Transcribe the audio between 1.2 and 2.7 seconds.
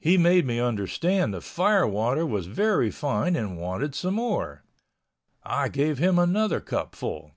the fire water was